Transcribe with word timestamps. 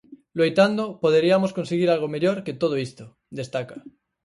Loitando 0.39 0.83
poderiamos 1.03 1.51
conseguir 1.57 1.89
algo 1.89 2.11
mellor 2.15 2.37
que 2.45 2.57
todo 2.61 2.75
isto, 2.87 3.05
destaca. 3.39 3.75